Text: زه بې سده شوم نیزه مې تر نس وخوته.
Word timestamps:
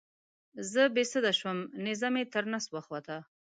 زه 0.71 0.81
بې 0.95 1.03
سده 1.11 1.31
شوم 1.39 1.57
نیزه 1.83 2.07
مې 2.13 2.23
تر 2.33 2.43
نس 2.51 2.65
وخوته. 2.71 3.17